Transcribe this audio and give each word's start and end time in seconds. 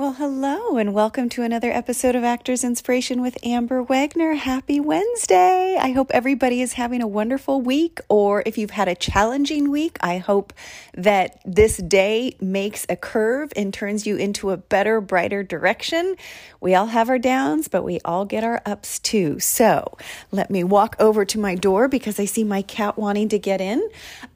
Well, 0.00 0.14
hello, 0.14 0.78
and 0.78 0.94
welcome 0.94 1.28
to 1.28 1.42
another 1.42 1.70
episode 1.70 2.16
of 2.16 2.24
Actors 2.24 2.64
Inspiration 2.64 3.20
with 3.20 3.36
Amber 3.44 3.82
Wagner. 3.82 4.32
Happy 4.32 4.80
Wednesday! 4.80 5.76
I 5.78 5.90
hope 5.90 6.10
everybody 6.14 6.62
is 6.62 6.72
having 6.72 7.02
a 7.02 7.06
wonderful 7.06 7.60
week, 7.60 8.00
or 8.08 8.42
if 8.46 8.56
you've 8.56 8.70
had 8.70 8.88
a 8.88 8.94
challenging 8.94 9.70
week, 9.70 9.98
I 10.00 10.16
hope 10.16 10.54
that 10.94 11.42
this 11.44 11.76
day 11.76 12.34
makes 12.40 12.86
a 12.88 12.96
curve 12.96 13.52
and 13.54 13.74
turns 13.74 14.06
you 14.06 14.16
into 14.16 14.52
a 14.52 14.56
better, 14.56 15.02
brighter 15.02 15.42
direction. 15.42 16.16
We 16.62 16.74
all 16.74 16.86
have 16.86 17.10
our 17.10 17.18
downs, 17.18 17.68
but 17.68 17.84
we 17.84 18.00
all 18.02 18.24
get 18.24 18.42
our 18.42 18.62
ups 18.64 19.00
too. 19.00 19.38
So 19.38 19.98
let 20.32 20.50
me 20.50 20.64
walk 20.64 20.96
over 20.98 21.26
to 21.26 21.38
my 21.38 21.56
door 21.56 21.88
because 21.88 22.18
I 22.18 22.24
see 22.24 22.42
my 22.42 22.62
cat 22.62 22.96
wanting 22.96 23.28
to 23.28 23.38
get 23.38 23.60
in. 23.60 23.86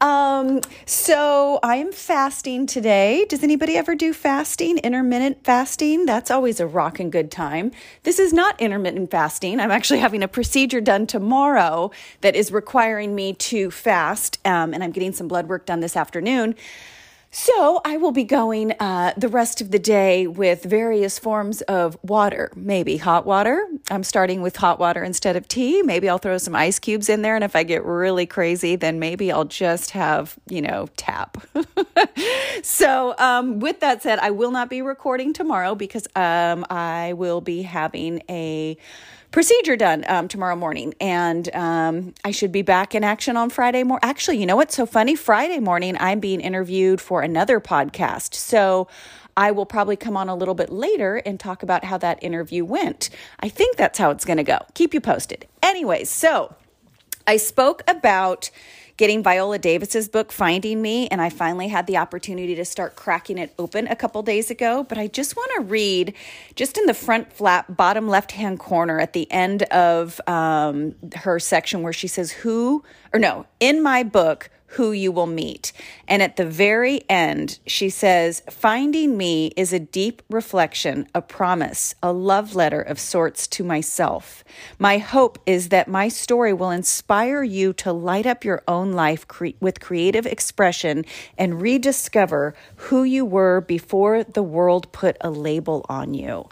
Um, 0.03 0.61
so 0.85 1.59
I 1.63 1.77
am 1.77 1.91
fasting 1.91 2.67
today. 2.67 3.25
Does 3.31 3.43
anybody 3.43 3.79
ever 3.79 3.95
do 3.95 4.13
fasting, 4.13 4.77
intermittent 4.77 5.39
fasting? 5.43 5.54
Fasting, 5.55 6.05
that's 6.05 6.33
always 6.33 6.59
a 6.59 6.67
rocking 6.67 7.11
good 7.11 7.31
time. 7.31 7.71
This 8.03 8.19
is 8.19 8.33
not 8.33 8.61
intermittent 8.61 9.09
fasting. 9.09 9.61
I'm 9.61 9.71
actually 9.71 10.01
having 10.01 10.21
a 10.21 10.27
procedure 10.27 10.81
done 10.81 11.07
tomorrow 11.07 11.93
that 12.23 12.35
is 12.35 12.51
requiring 12.51 13.15
me 13.15 13.35
to 13.35 13.71
fast, 13.71 14.41
um, 14.45 14.75
and 14.75 14.83
I'm 14.83 14.91
getting 14.91 15.13
some 15.13 15.29
blood 15.29 15.49
work 15.49 15.65
done 15.65 15.79
this 15.79 15.97
afternoon. 15.97 16.57
So 17.37 17.81
I 17.85 17.97
will 17.97 18.13
be 18.13 18.23
going 18.23 18.71
uh, 18.79 19.13
the 19.17 19.27
rest 19.27 19.61
of 19.61 19.73
the 19.73 19.79
day 19.81 20.29
with 20.29 20.63
various 20.63 21.19
forms 21.19 21.63
of 21.63 21.99
water, 22.01 22.53
maybe 22.55 22.97
hot 22.97 23.27
water. 23.27 23.67
I'm 23.91 24.05
starting 24.05 24.41
with 24.41 24.55
hot 24.55 24.79
water 24.79 25.03
instead 25.03 25.35
of 25.35 25.49
tea. 25.49 25.83
Maybe 25.83 26.09
I'll 26.09 26.19
throw 26.19 26.39
some 26.39 26.55
ice 26.55 26.79
cubes 26.79 27.09
in 27.09 27.23
there. 27.23 27.35
And 27.35 27.43
if 27.43 27.57
I 27.57 27.65
get 27.65 27.85
really 27.85 28.25
crazy, 28.25 28.77
then 28.77 29.01
maybe 29.01 29.33
I'll 29.33 29.47
just 29.47 29.91
have, 29.91 30.39
you 30.49 30.63
know, 30.63 30.87
tap. 30.97 31.45
so, 32.63 33.17
um, 33.19 33.59
with 33.59 33.81
that 33.81 34.01
said, 34.01 34.21
I 34.21 34.31
will 34.31 34.53
not 34.53 34.71
be 34.71 34.81
recording 34.81 35.33
tomorrow 35.33 35.75
because 35.75 36.07
um, 36.15 36.65
I 36.71 37.15
will 37.15 37.41
be 37.41 37.63
having 37.63 38.23
a 38.31 38.77
procedure 39.35 39.75
done 39.75 40.05
um, 40.07 40.29
tomorrow 40.29 40.55
morning. 40.55 40.95
And 41.01 41.53
um, 41.57 42.15
I 42.25 42.31
should 42.31 42.53
be 42.53 42.63
back 42.63 42.95
in 42.95 43.03
action 43.03 43.37
on 43.37 43.51
Friday 43.51 43.83
morning. 43.83 44.09
Actually, 44.09 44.39
you 44.39 44.47
know 44.47 44.55
what's 44.55 44.77
so 44.77 44.87
funny? 44.87 45.17
Friday 45.17 45.59
morning, 45.59 45.97
I'm 45.99 46.21
being 46.21 46.41
interviewed 46.41 47.01
for 47.01 47.21
another 47.21 47.59
podcast. 47.59 48.35
So 48.35 48.87
I 49.37 49.51
will 49.51 49.67
probably 49.67 49.97
come 49.97 50.17
on 50.17 50.29
a 50.29 50.37
little 50.37 50.55
bit 50.55 50.71
later 50.71 51.17
and 51.17 51.41
talk 51.41 51.65
about 51.65 51.83
how 51.83 51.99
that 51.99 52.23
interview 52.23 52.65
went. 52.65 53.11
I 53.41 53.49
think 53.49 53.77
that's 53.77 53.99
how 53.99 54.13
it's 54.13 54.25
going 54.25 54.37
to 54.37 54.45
go. 54.45 54.61
Keep 54.75 54.95
you 54.95 55.01
posted. 55.01 55.49
Anyways, 55.65 56.11
so 56.11 56.55
I 57.27 57.37
spoke 57.37 57.83
about 57.89 58.51
getting 58.97 59.23
Viola 59.23 59.59
Davis's 59.59 60.09
book 60.09 60.31
Finding 60.31 60.81
Me 60.81 61.09
and 61.09 61.21
I 61.21 61.31
finally 61.31 61.69
had 61.69 61.87
the 61.87 61.97
opportunity 61.97 62.55
to 62.55 62.65
start 62.65 62.97
cracking 62.97 63.39
it 63.39 63.53
open 63.59 63.87
a 63.89 63.97
couple 63.97 64.23
days 64.23 64.51
ago, 64.51 64.85
but 64.85 64.99
I 64.99 65.09
just 65.09 65.37
want 65.37 65.51
to 65.57 65.63
read 65.63 66.15
just 66.55 66.79
in 66.79 66.87
the 66.87 66.95
front 66.95 67.33
flap 67.33 67.67
bottom 67.69 68.09
left-hand 68.09 68.61
corner 68.61 69.01
at 69.01 69.13
the 69.13 69.31
end 69.33 69.65
of 69.65 70.21
um, 70.27 70.95
her 71.17 71.41
section 71.41 71.83
where 71.83 71.93
she 71.93 72.07
says 72.07 72.31
who 72.31 72.85
or 73.13 73.19
no, 73.19 73.47
in 73.61 73.83
my 73.83 74.03
book 74.03 74.51
who 74.75 74.93
you 74.93 75.13
will 75.13 75.27
meet. 75.27 75.73
And 76.09 76.23
at 76.23 76.37
the 76.37 76.45
very 76.45 77.03
end, 77.09 77.59
she 77.67 77.91
says, 77.91 78.43
Finding 78.51 79.17
me 79.17 79.53
is 79.57 79.73
a 79.73 79.79
deep 79.79 80.23
reflection, 80.31 81.07
a 81.15 81.23
promise, 81.23 81.95
a 82.03 82.13
love 82.13 82.55
letter 82.55 82.81
of 82.81 82.99
sorts 82.99 83.47
to 83.49 83.65
myself. 83.65 84.45
My 84.79 84.99
hope 84.99 85.39
is 85.47 85.69
that 85.71 85.89
my 85.89 86.09
story 86.09 86.53
will 86.53 86.71
inspire 86.71 87.43
you 87.43 87.73
to 87.75 87.93
light 87.93 88.27
up 88.27 88.45
your 88.45 88.63
own 88.67 88.93
life 88.93 89.27
cre- 89.29 89.59
with 89.61 89.81
creative 89.81 90.27
expression 90.27 91.05
and 91.39 91.61
rediscover 91.61 92.55
who 92.77 93.05
you 93.05 93.25
were 93.25 93.61
before 93.61 94.25
the 94.25 94.43
world 94.43 94.91
put 94.93 95.17
a 95.21 95.31
label 95.31 95.87
on 95.89 96.15
you. 96.15 96.49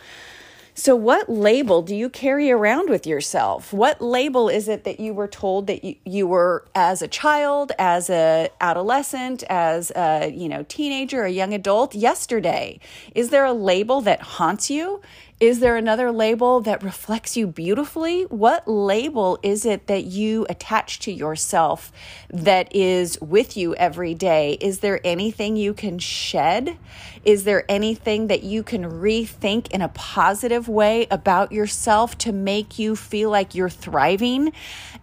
So, 0.75 0.97
what 0.97 1.29
label 1.29 1.83
do 1.83 1.95
you 1.95 2.09
carry 2.09 2.51
around 2.51 2.89
with 2.89 3.07
yourself? 3.07 3.75
What 3.75 4.01
label 4.01 4.49
is 4.49 4.69
it 4.69 4.85
that 4.85 4.99
you 4.99 5.13
were 5.13 5.29
told 5.29 5.67
that 5.67 5.85
you, 5.85 5.97
you 6.07 6.27
were 6.27 6.65
as 6.75 7.03
a 7.03 7.09
child, 7.09 7.73
as 7.79 8.09
a 8.09 8.49
adolescent, 8.59 9.43
as 9.51 9.93
a 9.95 10.33
you 10.35 10.49
know 10.49 10.65
teenager, 10.69 11.25
a 11.25 11.31
young 11.31 11.53
adult 11.53 11.95
yesterday? 11.95 12.81
Is 13.15 13.29
there 13.29 13.45
a 13.45 13.53
label 13.53 14.01
that 14.01 14.23
haunts 14.23 14.71
you? 14.71 15.03
Is 15.43 15.59
there 15.59 15.77
another 15.77 16.13
label 16.13 16.61
that 16.61 16.85
reflects 16.85 17.37
you 17.37 17.49
beautifully? 17.49 18.23
What 18.27 18.69
label 18.69 19.41
is 19.43 19.67
it 19.67 19.89
that 19.89 20.05
you 20.05 20.47
attach 20.49 21.01
to 21.01 21.11
yourself 21.11 21.91
that 22.31 22.73
is 22.73 23.21
with 23.21 23.57
you 23.57 23.75
every 23.75 24.15
day? 24.15 24.57
Is 24.61 24.79
there 24.79 25.01
anything 25.03 25.57
you 25.57 25.75
can 25.75 25.99
shed? 25.99 26.79
Is 27.25 27.43
there 27.43 27.65
anything 27.69 28.29
that 28.29 28.45
you 28.45 28.63
can 28.63 28.85
rethink 28.85 29.69
in 29.73 29.83
a 29.83 29.89
positive 29.89 30.69
way 30.69 31.09
about 31.11 31.51
yourself 31.51 32.17
to 32.19 32.31
make 32.31 32.79
you 32.79 32.95
feel 32.95 33.29
like 33.29 33.53
you're 33.53 33.69
thriving? 33.69 34.53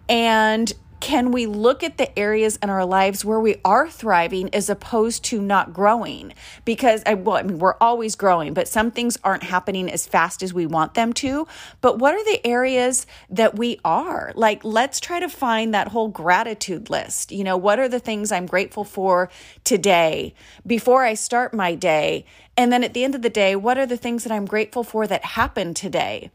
And 0.08 0.72
can 1.00 1.32
we 1.32 1.46
look 1.46 1.82
at 1.82 1.96
the 1.96 2.16
areas 2.18 2.58
in 2.62 2.70
our 2.70 2.84
lives 2.84 3.24
where 3.24 3.40
we 3.40 3.56
are 3.64 3.88
thriving 3.88 4.54
as 4.54 4.68
opposed 4.68 5.24
to 5.24 5.40
not 5.40 5.72
growing? 5.72 6.32
Because 6.64 7.02
I, 7.06 7.14
well, 7.14 7.36
I 7.36 7.42
mean, 7.42 7.58
we're 7.58 7.76
always 7.80 8.14
growing, 8.14 8.54
but 8.54 8.68
some 8.68 8.90
things 8.90 9.18
aren't 9.24 9.42
happening 9.42 9.90
as 9.90 10.06
fast 10.06 10.42
as 10.42 10.52
we 10.52 10.66
want 10.66 10.94
them 10.94 11.12
to. 11.14 11.46
But 11.80 11.98
what 11.98 12.14
are 12.14 12.24
the 12.24 12.46
areas 12.46 13.06
that 13.30 13.56
we 13.56 13.80
are? 13.84 14.32
Like, 14.34 14.62
let's 14.64 15.00
try 15.00 15.20
to 15.20 15.28
find 15.28 15.74
that 15.74 15.88
whole 15.88 16.08
gratitude 16.08 16.90
list. 16.90 17.32
You 17.32 17.44
know, 17.44 17.56
what 17.56 17.78
are 17.78 17.88
the 17.88 17.98
things 17.98 18.30
I'm 18.30 18.46
grateful 18.46 18.84
for 18.84 19.30
today 19.64 20.34
before 20.66 21.04
I 21.04 21.14
start 21.14 21.54
my 21.54 21.74
day? 21.74 22.26
And 22.56 22.70
then 22.70 22.84
at 22.84 22.92
the 22.92 23.04
end 23.04 23.14
of 23.14 23.22
the 23.22 23.30
day, 23.30 23.56
what 23.56 23.78
are 23.78 23.86
the 23.86 23.96
things 23.96 24.22
that 24.24 24.32
I'm 24.32 24.44
grateful 24.44 24.84
for 24.84 25.06
that 25.06 25.24
happened 25.24 25.76
today? 25.76 26.30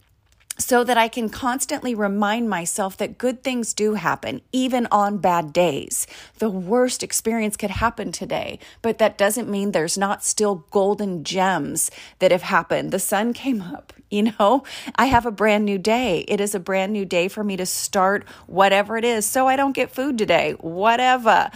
So 0.58 0.84
that 0.84 0.98
I 0.98 1.08
can 1.08 1.30
constantly 1.30 1.94
remind 1.94 2.50
myself 2.50 2.98
that 2.98 3.18
good 3.18 3.44
things 3.44 3.74
do 3.74 3.96
happen, 3.96 4.42
even 4.52 4.88
on 4.92 5.18
bad 5.18 5.52
days. 5.54 6.08
The 6.40 6.50
worst 6.50 7.04
experience 7.04 7.58
could 7.58 7.72
happen 7.72 8.12
today, 8.12 8.60
but 8.82 8.98
that 8.98 9.18
doesn't 9.18 9.50
mean 9.50 9.72
there's 9.72 9.98
not 9.98 10.24
still 10.24 10.66
golden 10.72 11.24
gems 11.24 11.92
that 12.20 12.32
have 12.32 12.44
happened. 12.44 12.92
The 12.92 13.00
sun 13.00 13.34
came 13.34 13.62
up, 13.62 13.94
you 14.10 14.32
know, 14.40 14.64
I 14.96 15.08
have 15.08 15.26
a 15.26 15.32
brand 15.32 15.66
new 15.66 15.78
day. 15.78 16.26
It 16.28 16.40
is 16.40 16.56
a 16.56 16.60
brand 16.60 16.94
new 16.94 17.06
day 17.06 17.28
for 17.28 17.44
me 17.44 17.58
to 17.58 17.66
start 17.66 18.26
whatever 18.48 18.98
it 18.98 19.04
is. 19.04 19.26
So 19.26 19.48
I 19.48 19.56
don't 19.56 19.74
get 19.74 19.92
food 19.92 20.18
today, 20.18 20.54
whatever. 20.60 21.50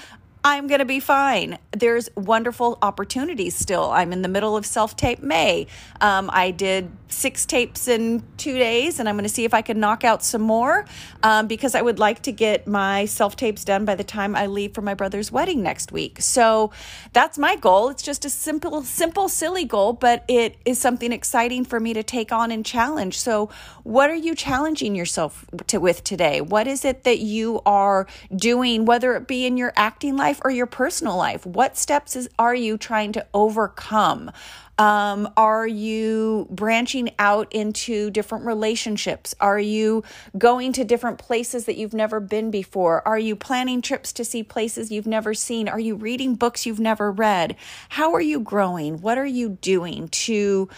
I'm 0.44 0.68
going 0.68 0.80
to 0.80 0.86
be 0.86 1.02
fine. 1.02 1.60
There's 1.72 2.10
wonderful 2.16 2.78
opportunities 2.82 3.56
still. 3.56 3.92
I'm 3.92 4.14
in 4.14 4.22
the 4.22 4.30
middle 4.30 4.56
of 4.56 4.66
self 4.66 4.96
tape 4.96 5.22
May. 5.22 5.68
Um, 6.00 6.30
I 6.32 6.52
did 6.52 6.90
six 7.10 7.46
tapes 7.46 7.90
in 7.90 8.24
two 8.38 8.58
days, 8.58 9.00
and 9.00 9.10
I'm 9.10 9.16
going 9.16 9.24
to 9.24 9.30
see 9.30 9.44
if 9.44 9.54
I 9.54 9.62
can 9.62 9.82
knock 9.82 10.06
out 10.06 10.24
some 10.24 10.42
more 10.42 10.86
um, 11.24 11.48
because 11.48 11.76
I 11.76 11.82
would 11.82 12.00
like 12.00 12.22
to 12.22 12.32
get 12.32 12.68
my 12.68 13.04
self 13.04 13.36
tapes 13.36 13.66
done 13.66 13.84
by 13.84 13.96
the 13.96 14.04
time 14.04 14.34
I 14.34 14.46
leave 14.46 14.74
for 14.74 14.82
my 14.82 14.94
brother's 14.94 15.30
wedding 15.30 15.62
next 15.62 15.92
week. 15.92 16.22
So 16.22 16.72
that's 17.12 17.38
my 17.38 17.58
goal. 17.58 17.90
It's 17.90 18.04
just 18.04 18.24
a 18.24 18.30
simple, 18.30 18.82
simple, 18.84 19.28
silly 19.28 19.66
goal, 19.66 19.92
but 19.92 20.24
it 20.30 20.56
is 20.64 20.80
something 20.80 21.12
exciting 21.12 21.66
for 21.66 21.82
me 21.82 21.94
to 21.94 22.04
take 22.04 22.32
on 22.32 22.50
and 22.52 22.66
challenge. 22.66 23.20
So, 23.20 23.50
what 23.84 24.10
are 24.10 24.16
you 24.16 24.36
challenging 24.36 24.96
yourself 24.96 25.46
to, 25.68 25.80
with 25.80 26.04
today? 26.06 26.40
What 26.40 26.66
is 26.66 26.86
it 26.86 27.04
that 27.04 27.20
you 27.20 27.62
are 27.66 28.08
doing, 28.34 28.86
whether 28.86 29.16
it 29.16 29.28
be 29.28 29.46
in 29.46 29.58
your 29.58 29.74
acting 29.76 30.16
life? 30.16 30.29
Life 30.30 30.40
or 30.44 30.52
your 30.52 30.68
personal 30.68 31.18
life? 31.18 31.44
What 31.44 31.76
steps 31.76 32.16
is, 32.16 32.30
are 32.38 32.54
you 32.54 32.78
trying 32.78 33.14
to 33.14 33.26
overcome? 33.34 34.32
Um, 34.78 35.28
are 35.36 35.68
you 35.68 36.48
branching 36.52 37.10
out 37.18 37.52
into 37.52 38.12
different 38.12 38.46
relationships? 38.46 39.34
Are 39.40 39.60
you 39.60 40.04
going 40.38 40.72
to 40.74 40.86
different 40.86 41.18
places 41.18 41.66
that 41.66 41.78
you've 41.78 41.96
never 41.96 42.20
been 42.20 42.52
before? 42.52 43.06
Are 43.08 43.18
you 43.18 43.36
planning 43.36 43.82
trips 43.82 44.14
to 44.14 44.24
see 44.24 44.44
places 44.44 44.92
you've 44.92 45.08
never 45.08 45.34
seen? 45.34 45.68
Are 45.68 45.80
you 45.80 45.96
reading 45.96 46.36
books 46.36 46.66
you've 46.66 46.80
never 46.80 47.12
read? 47.12 47.56
How 47.90 48.14
are 48.14 48.22
you 48.22 48.40
growing? 48.40 49.02
What 49.02 49.18
are 49.18 49.26
you 49.26 49.58
doing 49.62 50.10
to 50.10 50.70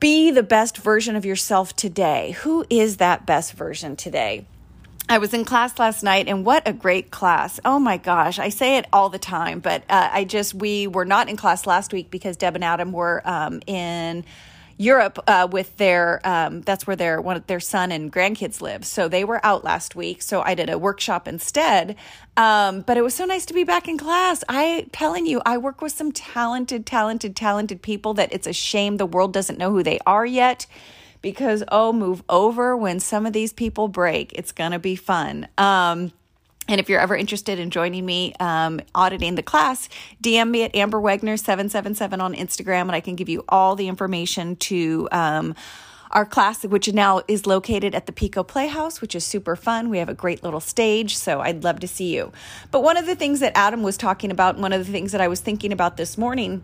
be 0.00 0.30
the 0.30 0.42
best 0.42 0.78
version 0.78 1.14
of 1.14 1.26
yourself 1.26 1.76
today? 1.76 2.32
Who 2.38 2.64
is 2.70 2.96
that 2.96 3.26
best 3.26 3.52
version 3.52 3.96
today? 3.96 4.46
I 5.06 5.18
was 5.18 5.34
in 5.34 5.44
class 5.44 5.78
last 5.78 6.02
night, 6.02 6.28
and 6.28 6.46
what 6.46 6.66
a 6.66 6.72
great 6.72 7.10
class. 7.10 7.60
Oh 7.64 7.78
my 7.78 7.98
gosh, 7.98 8.38
I 8.38 8.48
say 8.48 8.78
it 8.78 8.86
all 8.90 9.10
the 9.10 9.18
time, 9.18 9.60
but 9.60 9.82
uh, 9.90 10.08
I 10.10 10.24
just, 10.24 10.54
we 10.54 10.86
were 10.86 11.04
not 11.04 11.28
in 11.28 11.36
class 11.36 11.66
last 11.66 11.92
week 11.92 12.10
because 12.10 12.38
Deb 12.38 12.54
and 12.54 12.64
Adam 12.64 12.92
were 12.92 13.22
um, 13.24 13.60
in. 13.66 14.24
Europe 14.76 15.22
uh, 15.28 15.46
with 15.48 15.76
their 15.76 16.20
um, 16.24 16.60
that's 16.62 16.84
where 16.84 16.96
their 16.96 17.20
one 17.20 17.44
their 17.46 17.60
son 17.60 17.92
and 17.92 18.12
grandkids 18.12 18.60
live. 18.60 18.84
So 18.84 19.06
they 19.06 19.22
were 19.24 19.38
out 19.46 19.62
last 19.62 19.94
week. 19.94 20.20
So 20.20 20.42
I 20.42 20.56
did 20.56 20.68
a 20.68 20.76
workshop 20.76 21.28
instead. 21.28 21.94
Um, 22.36 22.80
but 22.80 22.96
it 22.96 23.02
was 23.02 23.14
so 23.14 23.24
nice 23.24 23.46
to 23.46 23.54
be 23.54 23.62
back 23.62 23.86
in 23.86 23.96
class. 23.96 24.42
I 24.48 24.88
telling 24.90 25.26
you, 25.26 25.40
I 25.46 25.58
work 25.58 25.80
with 25.80 25.92
some 25.92 26.10
talented, 26.10 26.86
talented, 26.86 27.36
talented 27.36 27.82
people 27.82 28.14
that 28.14 28.32
it's 28.32 28.48
a 28.48 28.52
shame 28.52 28.96
the 28.96 29.06
world 29.06 29.32
doesn't 29.32 29.60
know 29.60 29.70
who 29.70 29.84
they 29.84 30.00
are 30.06 30.26
yet 30.26 30.66
because 31.24 31.64
oh, 31.72 31.90
move 31.90 32.22
over 32.28 32.76
when 32.76 33.00
some 33.00 33.24
of 33.24 33.32
these 33.32 33.52
people 33.52 33.88
break. 33.88 34.30
It's 34.34 34.52
going 34.52 34.72
to 34.72 34.78
be 34.78 34.94
fun. 34.94 35.48
Um, 35.58 36.12
And 36.68 36.80
if 36.80 36.88
you're 36.88 37.00
ever 37.00 37.16
interested 37.16 37.58
in 37.58 37.70
joining 37.70 38.06
me 38.06 38.34
um, 38.40 38.80
auditing 38.94 39.34
the 39.34 39.42
class, 39.42 39.88
DM 40.22 40.50
me 40.50 40.62
at 40.62 40.76
Amber 40.76 40.98
Wegner 40.98 41.38
777 41.38 42.20
on 42.20 42.34
Instagram, 42.34 42.82
and 42.82 42.92
I 42.92 43.00
can 43.00 43.16
give 43.16 43.28
you 43.28 43.42
all 43.48 43.74
the 43.74 43.88
information 43.88 44.56
to. 44.56 45.08
Um, 45.10 45.54
our 46.10 46.24
class, 46.24 46.64
which 46.64 46.92
now 46.92 47.22
is 47.26 47.44
located 47.44 47.92
at 47.92 48.06
the 48.06 48.12
Pico 48.12 48.44
Playhouse, 48.44 49.00
which 49.00 49.16
is 49.16 49.24
super 49.24 49.56
fun. 49.56 49.88
We 49.88 49.98
have 49.98 50.08
a 50.08 50.14
great 50.14 50.44
little 50.44 50.60
stage, 50.60 51.16
so 51.16 51.40
I'd 51.40 51.64
love 51.64 51.80
to 51.80 51.88
see 51.88 52.14
you. 52.14 52.30
But 52.70 52.84
one 52.84 52.96
of 52.96 53.06
the 53.06 53.16
things 53.16 53.40
that 53.40 53.50
Adam 53.56 53.82
was 53.82 53.96
talking 53.96 54.30
about, 54.30 54.56
one 54.56 54.72
of 54.72 54.86
the 54.86 54.92
things 54.92 55.10
that 55.10 55.20
I 55.20 55.26
was 55.26 55.40
thinking 55.40 55.72
about 55.72 55.96
this 55.96 56.16
morning 56.16 56.62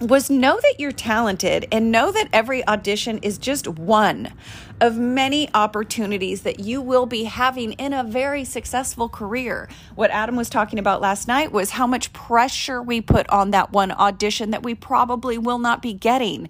was 0.00 0.30
know 0.30 0.58
that 0.60 0.74
you're 0.78 0.92
talented 0.92 1.66
and 1.70 1.92
know 1.92 2.10
that 2.10 2.28
every 2.32 2.66
audition 2.66 3.18
is 3.18 3.38
just 3.38 3.68
one 3.68 4.32
of 4.80 4.98
many 4.98 5.48
opportunities 5.54 6.42
that 6.42 6.58
you 6.58 6.80
will 6.80 7.06
be 7.06 7.24
having 7.24 7.72
in 7.74 7.92
a 7.92 8.02
very 8.02 8.44
successful 8.44 9.08
career. 9.08 9.68
What 9.94 10.10
Adam 10.10 10.34
was 10.34 10.50
talking 10.50 10.78
about 10.78 11.00
last 11.00 11.28
night 11.28 11.52
was 11.52 11.70
how 11.70 11.86
much 11.86 12.12
pressure 12.12 12.82
we 12.82 13.00
put 13.00 13.28
on 13.30 13.52
that 13.52 13.72
one 13.72 13.92
audition 13.92 14.50
that 14.50 14.64
we 14.64 14.74
probably 14.74 15.38
will 15.38 15.60
not 15.60 15.82
be 15.82 15.92
getting. 15.92 16.48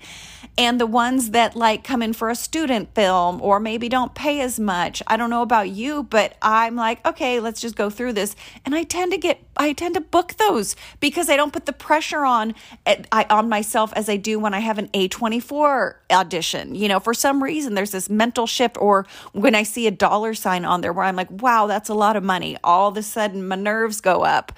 And 0.58 0.78
the 0.78 0.86
ones 0.86 1.30
that 1.30 1.56
like 1.56 1.82
come 1.82 2.02
in 2.02 2.12
for 2.12 2.28
a 2.28 2.34
student 2.34 2.94
film 2.94 3.40
or 3.40 3.58
maybe 3.58 3.88
don't 3.88 4.14
pay 4.14 4.42
as 4.42 4.60
much. 4.60 5.02
I 5.06 5.16
don't 5.16 5.30
know 5.30 5.40
about 5.40 5.70
you, 5.70 6.02
but 6.02 6.36
I'm 6.42 6.76
like, 6.76 7.04
okay, 7.06 7.40
let's 7.40 7.60
just 7.60 7.74
go 7.74 7.88
through 7.88 8.12
this. 8.12 8.36
And 8.66 8.74
I 8.74 8.82
tend 8.82 9.12
to 9.12 9.18
get, 9.18 9.42
I 9.56 9.72
tend 9.72 9.94
to 9.94 10.02
book 10.02 10.34
those 10.34 10.76
because 11.00 11.30
I 11.30 11.36
don't 11.36 11.54
put 11.54 11.64
the 11.64 11.72
pressure 11.72 12.26
on, 12.26 12.54
I, 12.86 13.24
on 13.30 13.48
myself 13.48 13.94
as 13.94 14.10
I 14.10 14.16
do 14.16 14.38
when 14.38 14.52
I 14.52 14.60
have 14.60 14.78
an 14.78 14.88
A24 14.88 15.94
audition. 16.10 16.74
You 16.74 16.88
know, 16.88 17.00
for 17.00 17.14
some 17.14 17.42
reason, 17.42 17.74
there's 17.74 17.92
this 17.92 18.10
mental 18.10 18.46
shift, 18.46 18.76
or 18.78 19.06
when 19.32 19.54
I 19.54 19.62
see 19.62 19.86
a 19.86 19.90
dollar 19.90 20.34
sign 20.34 20.66
on 20.66 20.82
there 20.82 20.92
where 20.92 21.06
I'm 21.06 21.16
like, 21.16 21.30
wow, 21.30 21.66
that's 21.66 21.88
a 21.88 21.94
lot 21.94 22.16
of 22.16 22.22
money. 22.22 22.58
All 22.62 22.88
of 22.88 22.96
a 22.98 23.02
sudden, 23.02 23.48
my 23.48 23.56
nerves 23.56 24.02
go 24.02 24.22
up. 24.22 24.52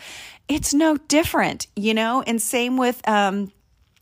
It's 0.48 0.74
no 0.74 0.96
different, 0.96 1.68
you 1.76 1.94
know? 1.94 2.22
And 2.26 2.42
same 2.42 2.76
with, 2.76 3.06
um, 3.08 3.52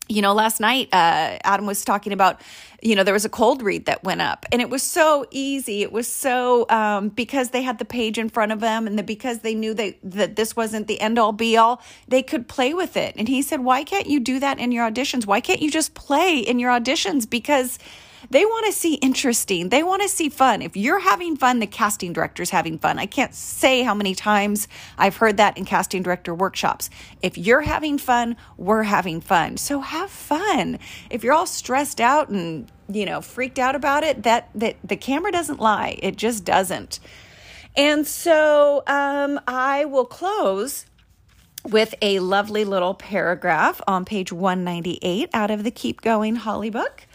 you 0.09 0.21
know, 0.21 0.33
last 0.33 0.59
night, 0.59 0.89
uh, 0.91 1.39
Adam 1.43 1.65
was 1.65 1.85
talking 1.85 2.11
about, 2.11 2.41
you 2.81 2.95
know, 2.95 3.03
there 3.03 3.13
was 3.13 3.23
a 3.23 3.29
cold 3.29 3.61
read 3.61 3.85
that 3.85 4.03
went 4.03 4.21
up 4.21 4.45
and 4.51 4.61
it 4.61 4.69
was 4.69 4.83
so 4.83 5.25
easy. 5.31 5.81
It 5.81 5.93
was 5.93 6.07
so, 6.07 6.65
um, 6.69 7.09
because 7.09 7.51
they 7.51 7.61
had 7.61 7.79
the 7.79 7.85
page 7.85 8.17
in 8.17 8.27
front 8.29 8.51
of 8.51 8.59
them 8.59 8.85
and 8.85 8.99
the, 8.99 9.03
because 9.03 9.39
they 9.39 9.55
knew 9.55 9.73
they, 9.73 9.97
that 10.03 10.35
this 10.35 10.55
wasn't 10.55 10.87
the 10.87 10.99
end 10.99 11.17
all 11.17 11.31
be 11.31 11.55
all, 11.55 11.81
they 12.07 12.21
could 12.21 12.49
play 12.49 12.73
with 12.73 12.97
it. 12.97 13.15
And 13.17 13.29
he 13.29 13.41
said, 13.41 13.61
why 13.61 13.85
can't 13.85 14.07
you 14.07 14.19
do 14.19 14.39
that 14.41 14.59
in 14.59 14.73
your 14.73 14.89
auditions? 14.89 15.25
Why 15.25 15.39
can't 15.39 15.61
you 15.61 15.71
just 15.71 15.93
play 15.93 16.39
in 16.39 16.59
your 16.59 16.71
auditions? 16.71 17.29
Because 17.29 17.79
they 18.33 18.45
want 18.45 18.65
to 18.65 18.71
see 18.71 18.95
interesting. 18.95 19.69
They 19.69 19.83
want 19.83 20.01
to 20.01 20.09
see 20.09 20.27
fun. 20.27 20.63
If 20.63 20.75
you're 20.75 20.99
having 20.99 21.37
fun, 21.37 21.59
the 21.59 21.67
casting 21.67 22.13
director's 22.13 22.49
having 22.49 22.79
fun. 22.79 22.97
I 22.97 23.05
can't 23.05 23.33
say 23.33 23.83
how 23.83 23.93
many 23.93 24.15
times 24.15 24.67
I've 24.97 25.17
heard 25.17 25.37
that 25.37 25.55
in 25.55 25.65
casting 25.65 26.01
director 26.01 26.33
workshops. 26.33 26.89
If 27.21 27.37
you're 27.37 27.61
having 27.61 27.99
fun, 27.99 28.35
we're 28.57 28.83
having 28.83 29.21
fun. 29.21 29.57
So 29.57 29.81
have 29.81 30.09
fun. 30.09 30.79
If 31.11 31.23
you're 31.23 31.33
all 31.33 31.45
stressed 31.45 32.01
out 32.01 32.29
and, 32.29 32.71
you 32.89 33.05
know, 33.05 33.21
freaked 33.21 33.59
out 33.59 33.75
about 33.75 34.03
it, 34.03 34.23
that, 34.23 34.49
that 34.55 34.77
the 34.83 34.97
camera 34.97 35.31
doesn't 35.31 35.59
lie. 35.59 35.99
It 36.01 36.15
just 36.15 36.43
doesn't. 36.43 36.99
And 37.77 38.07
so 38.07 38.81
um, 38.87 39.39
I 39.47 39.85
will 39.85 40.05
close 40.05 40.87
with 41.69 41.93
a 42.01 42.17
lovely 42.17 42.65
little 42.65 42.95
paragraph 42.95 43.79
on 43.87 44.05
page 44.05 44.31
198 44.31 45.29
out 45.33 45.51
of 45.51 45.63
the 45.63 45.71
Keep 45.71 46.01
Going 46.01 46.35
Holly 46.35 46.71
book. 46.71 47.05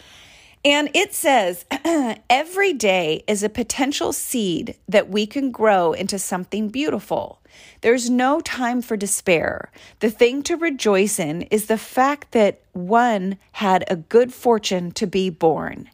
And 0.65 0.91
it 0.95 1.15
says, 1.15 1.65
every 2.31 2.73
day 2.73 3.23
is 3.27 3.43
a 3.43 3.49
potential 3.49 4.13
seed 4.13 4.77
that 4.89 5.09
we 5.09 5.27
can 5.27 5.51
grow 5.51 5.93
into 5.93 6.19
something 6.19 6.69
beautiful. 6.69 7.41
There's 7.81 8.11
no 8.11 8.41
time 8.41 8.83
for 8.83 8.97
despair. 8.97 9.71
The 10.01 10.11
thing 10.11 10.43
to 10.45 10.57
rejoice 10.57 11.19
in 11.19 11.43
is 11.43 11.67
the 11.67 11.79
fact 11.79 12.33
that 12.33 12.61
one 12.73 13.39
had 13.53 13.85
a 13.89 13.97
good 13.97 14.33
fortune 14.33 14.91
to 14.93 15.07
be 15.07 15.31
born, 15.31 15.91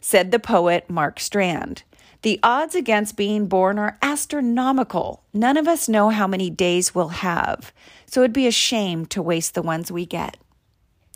said 0.00 0.30
the 0.30 0.38
poet 0.38 0.90
Mark 0.90 1.20
Strand. 1.20 1.84
The 2.22 2.40
odds 2.42 2.74
against 2.74 3.16
being 3.16 3.46
born 3.46 3.78
are 3.78 3.96
astronomical. 4.02 5.22
None 5.32 5.56
of 5.56 5.66
us 5.66 5.88
know 5.88 6.10
how 6.10 6.26
many 6.26 6.50
days 6.50 6.94
we'll 6.94 7.08
have, 7.08 7.72
so 8.06 8.20
it'd 8.20 8.32
be 8.32 8.46
a 8.46 8.52
shame 8.52 9.06
to 9.06 9.22
waste 9.22 9.54
the 9.54 9.62
ones 9.62 9.90
we 9.90 10.04
get. 10.04 10.36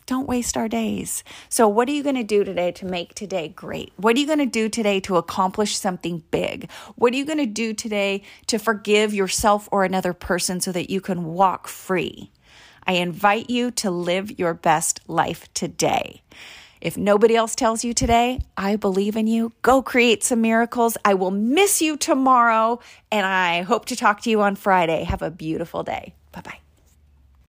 Don't 0.05 0.27
waste 0.27 0.55
our 0.55 0.67
days. 0.67 1.23
So, 1.49 1.67
what 1.67 1.89
are 1.89 1.91
you 1.91 2.03
going 2.03 2.15
to 2.15 2.23
do 2.23 2.43
today 2.43 2.71
to 2.73 2.85
make 2.85 3.15
today 3.15 3.47
great? 3.47 3.91
What 3.97 4.15
are 4.15 4.19
you 4.19 4.27
going 4.27 4.39
to 4.39 4.45
do 4.45 4.69
today 4.69 4.99
to 5.01 5.17
accomplish 5.17 5.77
something 5.77 6.23
big? 6.29 6.69
What 6.95 7.13
are 7.13 7.15
you 7.15 7.25
going 7.25 7.39
to 7.39 7.47
do 7.47 7.73
today 7.73 8.21
to 8.47 8.59
forgive 8.59 9.13
yourself 9.13 9.67
or 9.71 9.83
another 9.83 10.13
person 10.13 10.61
so 10.61 10.71
that 10.73 10.91
you 10.91 11.01
can 11.01 11.25
walk 11.25 11.67
free? 11.67 12.31
I 12.85 12.93
invite 12.93 13.49
you 13.49 13.71
to 13.71 13.89
live 13.89 14.37
your 14.37 14.53
best 14.53 14.99
life 15.07 15.51
today. 15.55 16.21
If 16.81 16.97
nobody 16.97 17.35
else 17.35 17.55
tells 17.55 17.83
you 17.83 17.95
today, 17.95 18.41
I 18.55 18.75
believe 18.75 19.15
in 19.15 19.25
you. 19.25 19.53
Go 19.63 19.81
create 19.81 20.23
some 20.23 20.41
miracles. 20.41 20.97
I 21.03 21.15
will 21.15 21.31
miss 21.31 21.81
you 21.81 21.97
tomorrow, 21.97 22.79
and 23.11 23.25
I 23.25 23.63
hope 23.63 23.85
to 23.85 23.95
talk 23.95 24.21
to 24.21 24.29
you 24.29 24.41
on 24.41 24.55
Friday. 24.55 25.03
Have 25.03 25.23
a 25.23 25.31
beautiful 25.31 25.81
day. 25.81 26.13
Bye 26.31 26.41
bye. 26.41 26.64